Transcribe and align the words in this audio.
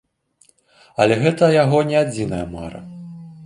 Але 1.03 1.19
гэта 1.23 1.51
яго 1.63 1.85
не 1.93 2.01
адзіная 2.03 2.43
мара. 2.59 2.79